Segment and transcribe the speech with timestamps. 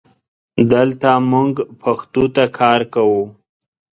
[0.73, 3.23] دلته مونږ پښتو ته کار کوو